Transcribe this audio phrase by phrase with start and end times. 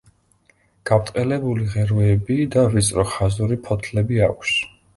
[0.89, 4.59] გაბრტყელებული ღეროები და ვიწრო ხაზური ფოთლები აქვს.